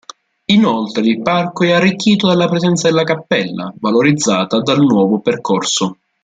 [0.45, 5.97] Inoltre il Parco è arricchito dalla presenza della Cappella, valorizzata dal nuovo percorso.